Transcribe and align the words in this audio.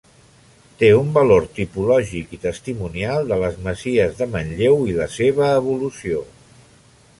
Té 0.83 0.87
un 0.99 1.11
valor 1.17 1.43
tipològic 1.57 2.33
i 2.37 2.39
testimonial 2.47 3.29
de 3.33 3.39
les 3.45 3.61
masies 3.69 4.19
de 4.23 4.29
Manlleu 4.37 4.81
i 4.95 4.99
la 5.03 5.09
seva 5.19 5.53
evolució. 5.63 6.27